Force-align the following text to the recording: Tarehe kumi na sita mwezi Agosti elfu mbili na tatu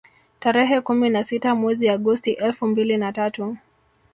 Tarehe 0.39 0.81
kumi 0.81 1.09
na 1.09 1.23
sita 1.23 1.55
mwezi 1.55 1.89
Agosti 1.89 2.31
elfu 2.33 2.67
mbili 2.67 2.97
na 2.97 3.11
tatu 3.11 3.57